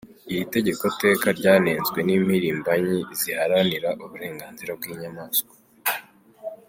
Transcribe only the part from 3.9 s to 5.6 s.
uburenganzira bw'inyamaswa.